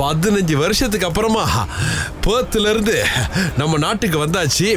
பதினஞ்சு 0.00 0.54
வருஷத்துக்கு 0.62 1.06
அப்புறமா 1.06 1.44
பேர்த்துல 2.24 2.70
இருந்து 2.72 2.96
நம்ம 3.56 3.78
நாட்டுக்கு 3.84 4.18
வந்தாச்சு. 4.24 4.68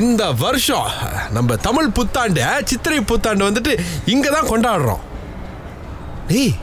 இந்த 0.00 0.22
வருஷம் 0.44 0.88
நம்ம 1.36 1.56
தமிழ் 1.66 1.94
புத்தாண்டு 1.98 2.44
சித்திரை 2.70 3.00
புத்தாண்டு 3.00 3.48
வந்துட்டு 3.48 3.72
இங்க 4.14 4.30
தான் 4.30 4.50
கொண்டாடுறோம். 4.52 5.02
டேய் 6.30 6.54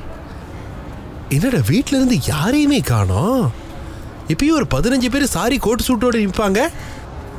என்னடா 1.35 1.61
வீட்ல 1.71 1.97
இருந்து 1.97 2.17
யாரையுமே 2.25 2.79
காணோம்? 2.91 3.43
இப்பயும் 4.33 4.57
ஒரு 4.59 4.67
பதினஞ்சு 4.75 5.09
பேர் 5.09 5.33
சாரி 5.35 5.57
கோட் 5.57 5.87
சூட்டோட 5.87 6.17
நிற்பாங்க 6.23 6.61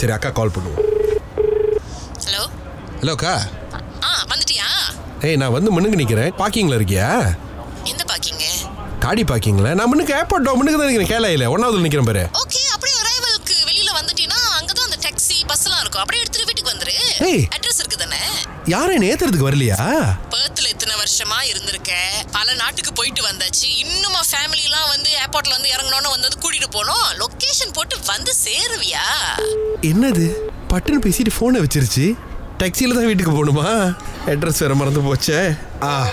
சரி 0.01 0.13
அக்கா 0.13 0.31
கால் 0.31 0.55
பண்ணுவோம். 0.57 0.87
ஹலோ 2.25 2.43
ஹலோ 3.01 3.15
அக்கா. 3.17 3.35
ஆ 4.07 4.11
வந்துட்டியா? 4.33 4.69
ஏய் 5.29 5.37
நான் 5.37 5.57
வந்து 5.57 5.73
முன்னுக்கு 5.75 6.01
நிற்கிறேன் 6.03 6.37
பார்க்கிங்கில் 6.43 6.79
இருக்கியா? 6.79 7.09
காடி 9.11 9.23
பார்க்கிங்கில் 9.23 9.75
நான் 9.75 9.89
முன்னுக்கு 9.89 10.15
ஏர்போர்ட் 10.15 10.49
முன்னுக்கு 10.55 10.79
தான் 10.79 10.91
நிற்கிறேன் 10.91 11.13
கேளையில் 11.13 11.47
ஒன்றாவது 11.47 11.81
நிற்கிறேன் 11.81 12.05
பாரு. 12.05 12.23
ஓகே 12.43 12.61
அப்படியே 12.75 12.97
அரைவலுக்கு 13.03 13.55
வெளியில 13.69 13.91
வந்துட்டீனா 13.99 14.37
அங்கதான் 14.59 14.87
அந்த 14.89 14.99
டாக்ஸி 15.07 15.37
பஸ் 15.47 15.65
எல்லாம் 15.65 15.81
இருக்கும். 15.81 16.03
அப்படியே 16.03 16.23
எடுத்துட்டு 16.23 16.47
வீட்டுக்கு 16.47 16.73
வந்துரு. 16.73 17.25
ஏய். 17.25 17.49
அட்ரஸ் 17.57 17.79
இருக்கு 17.79 17.97
தானே 17.97 18.17
யாரும் 18.65 19.03
நேத்துறதுக்கு 19.03 19.49
வரலையா? 19.51 19.79
பேர்த்ல 20.31 20.69
இத்தனை 20.69 20.95
வருஷமா 20.95 21.43
இருந்திருக்க. 21.43 21.93
பல 22.33 22.55
நாட்டுக்கு 22.55 22.93
போயிட்டு 22.93 23.23
வந்தாச்சு. 23.23 23.69
இன்னுமா 23.77 24.21
ஃபேமிலி 24.31 24.63
எல்லாம் 24.63 24.89
வந்து 24.89 25.11
ஏர்போர்ட்ல 25.11 25.51
வந்து 25.51 25.71
இறங்கணும்னு 25.75 26.11
வந்தது 26.11 26.39
கூட்டிட்டு 26.39 26.71
போனோம். 26.77 27.07
லொகேஷன் 27.19 27.73
போட்டு 27.73 27.97
வந்து 28.07 28.35
சேருவியா? 28.45 29.07
என்னது? 29.81 30.33
பட்டுன்னு 30.69 31.05
பேசிட்டு 31.07 31.37
ஃபோனை 31.41 31.65
வச்சிருச்சு. 31.67 32.15
டாக்ஸியில் 32.59 32.95
தான் 32.95 33.07
வீட்டுக்கு 33.07 33.33
போகணுமா? 33.33 33.97
அட்ரஸ் 34.27 34.59
வேற 34.59 34.75
மறந்து 34.75 35.01
போச்சே. 35.01 35.59
ஆ. 35.83 36.09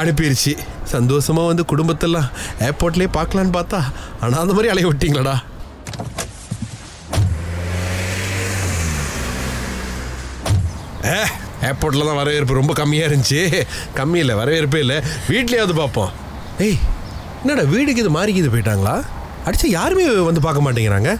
அனுப்பிருச்சு. 0.00 0.52
சந்தோஷமா 0.92 1.42
வந்து 1.50 1.64
குடும்பத்தெல்லாம் 1.72 2.28
ஏர்போர்ட்லேயே 2.66 3.10
பார்க்கலான்னு 3.16 3.56
பார்த்தா 3.56 3.80
ஆனால் 4.22 4.42
அந்த 4.42 4.54
மாதிரி 4.56 4.72
அலைய 4.72 4.88
விட்டீங்களாடா. 4.90 5.36
ஏ 11.12 11.18
ஏர்போர்ட்டில் 11.68 12.08
தான் 12.08 12.20
வரவேற்பு 12.20 12.60
ரொம்ப 12.60 12.72
கம்மியாக 12.80 13.08
இருந்துச்சு. 13.10 13.40
கம்மி 13.98 14.18
இல்லை 14.22 14.34
வரவேற்பே 14.40 14.80
இல்லை. 14.84 14.98
வீட்லேயாவது 15.32 15.74
பார்ப்போம். 15.80 16.12
ஏய் 16.66 16.78
என்னடா 17.42 17.64
வீடுக்கு 17.74 18.02
இது 18.04 18.12
மாறிக்கிது 18.16 18.52
போயிட்டாங்களா? 18.54 18.94
அடிச்சா 19.46 19.68
யாருமே 19.78 20.06
வந்து 20.30 20.44
பார்க்க 20.46 20.66
மாட்டேங்கிறாங்க. 20.66 21.12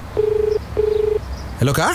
ஹலோக்கா 1.61 1.89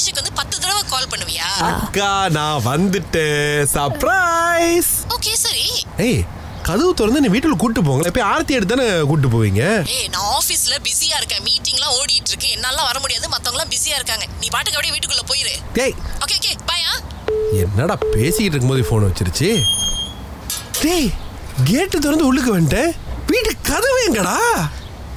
மலேசியாக்கு 0.00 0.22
வந்து 0.22 0.38
பத்து 0.40 0.56
தடவை 0.62 0.82
கால் 0.92 1.08
பண்ணுவியா? 1.12 1.48
அக்கா 1.70 2.12
நான் 2.36 2.62
வந்துட்டேன். 2.68 3.64
சர்ப்ரைஸ் 3.72 4.92
ஓகே 5.14 5.32
சரி. 5.42 5.64
ஏய் 6.06 6.22
கதவு 6.68 6.92
திறந்து 6.98 7.22
நீ 7.24 7.28
வீட்டுல 7.34 7.56
கூட்டு 7.62 7.80
போங்க. 7.88 8.04
எப்போ 8.10 8.22
ஆரத்தி 8.30 8.56
எடுத்து 8.58 8.72
தானே 8.74 8.86
கூட்டு 9.10 9.28
போவீங்க? 9.34 9.62
ஏய் 9.96 10.08
நான் 10.14 10.28
ஆபீஸ்ல 10.38 10.78
பிஸியா 10.86 11.16
இருக்கேன். 11.20 11.44
மீட்டிங்லாம் 11.48 11.94
ஓடிட்டு 11.98 12.32
இருக்கு. 12.32 12.48
என்னால 12.56 12.78
வர 12.88 12.96
முடியாது. 13.04 13.26
மத்தவங்க 13.34 13.58
எல்லாம் 13.58 13.72
பிஸியா 13.74 13.98
இருக்காங்க. 14.00 14.24
நீ 14.40 14.48
பாட்டுக்கு 14.54 14.78
அப்படியே 14.78 14.94
வீட்டுக்குள்ள 14.96 15.24
போயிரு. 15.32 15.54
டேய். 15.78 15.94
ஓகே 16.22 16.38
ஓகே 16.40 16.54
பாயா 16.72 16.92
என்னடா 17.64 17.96
பேசிக்கிட்டு 18.16 18.54
இருக்கும்போது 18.54 18.88
ஃபோன் 18.88 19.06
வச்சிருச்சு? 19.08 19.50
டேய் 20.82 21.10
கேட்டு 21.70 21.96
திறந்து 22.06 22.28
உள்ளுக்கு 22.30 22.56
வந்துட்டேன். 22.56 22.92
வீட்டு 23.32 23.52
கதவு 23.70 24.00
எங்கடா? 24.08 24.38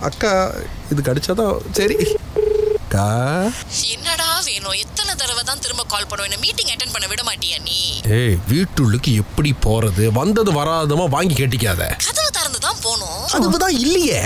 அக்கா 0.10 0.32
இது 0.92 1.02
கடிச்சாதான் 1.10 1.56
சரி. 1.80 1.98
அக்கா 2.84 3.06
என்னடா 3.94 4.13
வேணும் 4.64 4.82
எத்தனை 4.84 5.14
தடவை 5.22 5.42
தான் 5.48 5.62
திரும்ப 5.64 5.84
கால் 5.94 6.08
பண்ணுவேன். 6.10 6.42
மீட்டிங் 6.44 6.70
அட்டென்ட் 6.74 6.94
பண்ண 6.96 7.06
விட 7.12 7.22
மாட்டியா 7.30 7.58
நீ? 7.68 7.80
ஏய் 8.18 8.36
வீட்டுள்ளுக்கு 8.52 9.12
எப்படி 9.22 9.52
போறது? 9.66 10.04
வந்தது 10.20 10.52
வராதமா 10.60 11.06
வாங்கி 11.16 11.36
கேட்டிக்காத. 11.40 11.82
கதவு 12.06 12.30
திறந்து 12.38 12.60
தான் 12.68 12.80
போகணும். 12.86 13.24
அதுதான் 13.38 13.76
இல்லையே. 13.86 14.22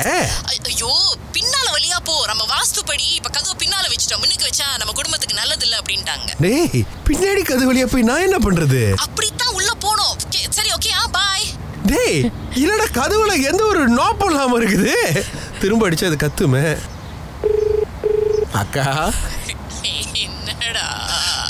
ஐயோ 0.51 0.91
பின்னால 1.35 1.65
வழியா 1.75 1.99
போ. 2.09 2.15
நம்ம 2.31 2.43
வாஸ்துப்படி 2.53 3.07
இப்ப 3.19 3.31
கதவு 3.37 3.55
பின்னால 3.63 3.85
வச்சுட்டோம். 3.93 4.21
முன்னுக்கு 4.23 4.47
வச்சா 4.49 4.67
நம்ம 4.81 4.93
குடும்பத்துக்கு 4.99 5.39
நல்லது 5.41 5.65
இல்ல 5.67 5.75
அப்படின்ட்டாங்க. 5.81 6.29
டேய் 6.45 6.83
பின்னாடி 7.09 7.43
கதவு 7.51 7.69
வழியா 7.71 7.87
போய் 7.93 8.09
நான் 8.11 8.25
என்ன 8.27 8.39
பண்றது? 8.47 8.81
அப்படித்தான் 9.07 9.55
உள்ள 9.59 9.71
போனோம். 9.85 10.15
சரி 10.59 10.71
ஓகே 10.77 10.91
ஆ 11.01 11.05
பாய் 11.17 11.47
டேய் 11.91 12.21
இல்லடா 12.63 12.87
கதவுல 12.99 13.33
எந்த 13.51 13.63
ஒரு 13.71 13.81
நோப்பம் 13.99 14.31
இல்லாம 14.33 14.57
இருக்குது? 14.61 14.93
திரும்ப 15.63 15.89
அடிச்சு 15.89 16.09
அது 16.11 16.23
கத்துமே. 16.25 16.65
அக்கா. 18.63 18.87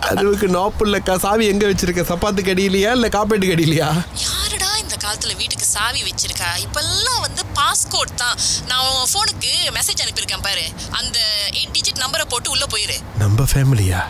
கதவுக்கு 0.08 0.48
நோப்பு 0.48 0.84
இல்லக்கா 0.88 1.14
சாவி 1.24 1.46
எங்க 1.52 1.66
வச்சிருக்க? 1.70 2.02
சப்பாத்து 2.12 2.42
கடியிலையா 2.48 2.92
இல்ல 2.98 3.08
காப்பேட்டு 3.16 3.48
கடியிலையா? 3.52 3.88
யாருடா 4.26 4.70
இந்த 4.84 4.96
காலத்துல 5.04 5.34
வீட்டுக்கு 5.42 5.66
சாவி 5.76 6.02
வச்சிருக்கா? 6.10 6.50
இப்பெல்லாம் 6.66 7.22
வந்து 7.26 7.42
பாஸ்கோட் 7.58 8.14
தான். 8.16 8.38
நான் 8.70 8.84
உன் 8.92 9.10
ஃபோனுக்கு 9.14 9.52
மெசேஜ் 9.78 10.04
அனுப்பியிருக்கேன் 10.04 10.46
பாரு. 10.48 10.66
அந்த 11.00 11.18
எயிட் 11.58 11.74
டிஜிட் 11.78 12.02
நம்பரை 12.04 12.26
போட்டு 12.34 12.52
உள்ள 12.56 12.66
போயிரு. 12.74 12.98
நம்ம 13.24 13.48
ஃபேமிலியா 13.54 14.02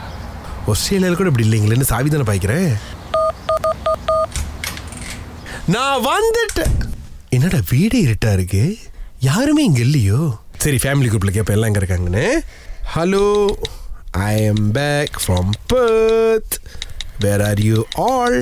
ஆஸ்திரேலியால 0.73 1.17
கூட 1.19 1.31
இப்படி 1.31 1.47
இல்லைங்களேன்னு 1.47 1.89
சாவி 1.91 2.09
தானே 2.09 2.27
பாய்க்கிறேன். 2.29 2.69
நான் 5.75 6.05
வந்துட்டேன். 6.11 6.75
என்னடா 7.37 7.59
வீடே 7.71 7.99
இருட்டா 8.01 8.31
இருக்கு? 8.37 8.63
யாருமே 9.29 9.63
இங்க 9.63 9.81
இல்லையோ? 9.87 10.19
சரி 10.63 10.77
ஃபேமிலி 10.83 11.09
குரூப்ல 11.09 11.33
கேட்ப 11.37 11.57
எல்லாம் 11.57 11.71
எங்க 11.71 11.81
இருக்காங்கன்னு. 11.83 12.27
Hello 12.95 13.25
I 14.25 14.33
am 14.49 14.65
back 14.77 15.15
from 15.23 15.49
Perth. 15.71 16.53
Where 17.23 17.43
are 17.49 17.61
you 17.67 17.77
all 18.07 18.39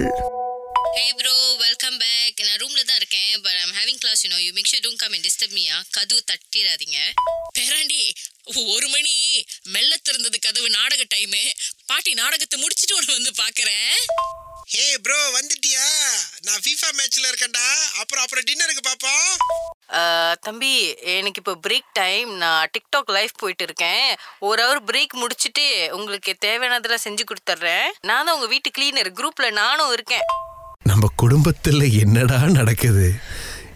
Hey 0.98 1.08
bro 1.20 1.34
welcome 1.64 1.98
back 2.04 2.40
நான் 2.48 2.60
ரூம்ல 2.62 2.82
தான் 2.90 3.00
இருக்கேன் 3.02 3.32
but 3.46 3.58
I'm 3.64 3.74
having 3.80 4.00
class 4.04 4.22
you 4.26 4.30
know 4.34 4.40
you 4.46 4.52
make 4.58 4.70
sure 4.72 4.84
don't 4.86 5.02
come 5.04 5.14
and 5.16 5.26
disturb 5.28 5.56
மீயா 5.58 5.78
கதவு 5.98 6.22
தட்டிடாதீங்க. 6.32 7.00
பேராண்டி 7.58 8.02
ஒரு 8.76 8.88
மணி 8.96 9.16
மெல்ல 9.76 9.94
திறந்தது 10.08 10.40
கதவு 10.48 10.70
நாடக 10.70 11.04
டைமு 11.16 11.44
பாட்டி 11.92 12.14
நாடகத்தை 12.22 12.60
முடிச்சிட்டு 12.64 12.98
ஒன்று 13.00 13.18
வந்து 13.20 13.34
பார்க்குறேன். 13.44 13.96
ஹே 14.74 14.86
ப்ரோ 15.06 15.18
வந்துட்டியா? 15.34 15.88
நான் 16.46 16.62
ஃபீஃபா 16.64 16.88
மேட்ச்ல 17.00 17.26
இருக்கேன்டா. 17.32 17.66
அப்புறம் 18.02 18.24
அப்புறம் 18.24 18.46
டின்னருக்கு 18.48 18.84
பாப்போம். 18.88 19.28
தம்பி 20.48 20.72
எனக்கு 21.16 21.42
இப்போ 21.42 21.54
பிரேக் 21.66 21.92
டைம் 22.00 22.30
நான் 22.44 22.72
டிக்டாக் 22.76 23.14
லைவ் 23.18 23.34
போயிட்டு 23.42 23.66
இருக்கேன். 23.68 24.08
ஒரு 24.50 24.64
ஹவர் 24.66 24.82
பிரேக் 24.90 25.14
முடிச்சிட்டு 25.22 25.66
உங்களுக்கு 25.98 26.34
தேவையானதெல்லாம் 26.46 27.06
செஞ்சு 27.08 27.26
கொடுத்துட்றேன். 27.32 27.88
நான் 28.10 28.26
தான் 28.26 28.36
உங்கள் 28.38 28.54
வீட்டு 28.56 28.72
கிளீனர் 28.78 29.12
குரூப்பில் 29.20 29.58
நானும் 29.62 29.94
இருக்கேன். 29.98 30.26
நம்ம 30.92 31.06
குடும்பத்துல 31.22 31.86
என்னடா 32.02 32.40
நடக்குது? 32.60 33.08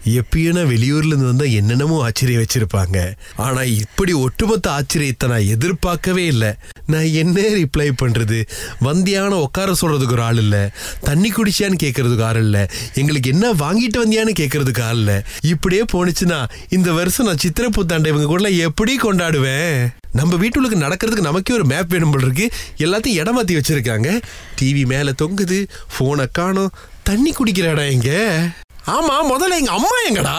எப்பயும் 0.04 0.68
வெளியூர்ல 0.68 1.06
இருந்து 1.06 1.26
வந்தா 1.26 1.44
என்னென்னமோ 1.44 2.02
ஆச்சரியம் 2.02 2.42
வச்சிருப்பாங்க. 2.42 3.12
ஆனா 3.36 3.62
இப்படி 3.62 4.12
ஒட்டுமொத்த 4.12 4.70
ஆச்சரியத்தை 4.70 5.28
நான் 5.28 5.46
எதிர்பார்க்கவே 5.46 6.26
இல்லை. 6.26 6.54
நான் 6.86 7.04
என்ன 7.04 7.40
ரிப்ளை 7.40 7.92
பண்றது? 8.02 8.46
வந்தியான 8.80 9.28
உட்கார 9.28 9.72
சொல்றதுக்கு 9.80 10.12
ஒரு 10.12 10.22
ஆள் 10.22 10.36
இல்ல. 10.36 10.70
தண்ணி 11.00 11.32
குடிச்சியான்னு 11.32 11.78
கேட்கறதுக்கு 11.82 12.22
ஆள் 12.22 12.36
இல்ல. 12.36 12.70
எங்களுக்கு 12.94 13.30
என்ன 13.30 13.52
வாங்கிட்டு 13.52 13.98
வந்தியான்னு 13.98 14.32
கேட்கறதுக்கு 14.38 14.82
ஆள் 14.82 14.96
இல்ல. 14.96 15.24
இப்படியே 15.40 15.84
போனுச்சுன்னா 15.92 16.48
இந்த 16.68 16.92
வருஷம் 16.92 17.26
நான் 17.26 17.38
சித்திரை 17.38 17.70
புத்தாண்டை 17.76 18.06
இவங்க 18.06 18.26
கூட 18.26 18.48
எப்படி 18.48 18.96
கொண்டாடுவேன்? 18.96 19.88
நம்ம 20.12 20.36
வீட்டுக்கு 20.36 20.76
நடக்கிறதுக்கு 20.76 21.20
நமக்கே 21.20 21.54
ஒரு 21.54 21.64
மேப் 21.64 21.88
வேணும் 21.88 22.10
போல் 22.10 22.22
இருக்கு. 22.22 22.50
எல்லாத்தையும் 22.78 23.18
இடம் 23.18 23.44
மாத்தி 23.44 23.50
வச்சிருக்காங்க. 23.50 24.20
டிவி 24.60 24.86
மேலே 24.86 25.12
தொங்குது. 25.22 25.66
ஃபோனை 25.98 26.26
காணோம். 26.32 26.70
தண்ணி 27.02 27.32
குடிக்கிற 27.32 27.62
இடம் 27.62 27.90
எங்க? 27.90 28.38
ஆமா 28.86 29.16
முதல்ல 29.22 29.56
எங்க 29.58 29.70
அம்மா 29.70 29.88
எங்கடா? 30.10 30.36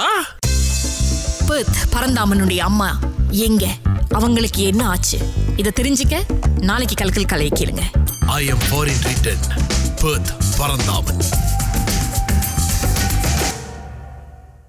பர்த் 1.47 1.77
பரந்தாமனுடைய 1.91 2.57
அம்மா. 2.57 2.99
எங்க? 3.29 3.75
அவங்களுக்கு 4.09 4.63
என்ன 4.63 4.87
ஆச்சு? 4.87 5.19
இதை 5.55 5.71
தெரிஞ்சுக்க 5.81 6.21
நாளைக்கு 6.61 7.05
கலக்கல் 7.05 7.25
கலையை 7.25 7.51
கேளுங்க. 7.59 7.81
I 8.27 8.45
am 8.45 8.57
foreign 8.57 9.01
return 9.01 9.45
Perth 10.01 10.31
Paranthaman. 10.57 11.21